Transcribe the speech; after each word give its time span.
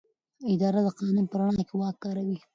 اداره 0.53 0.79
د 0.85 0.89
قانون 0.99 1.25
په 1.29 1.35
رڼا 1.39 1.63
کې 1.67 1.75
واک 1.79 1.95
کاروي. 2.03 2.37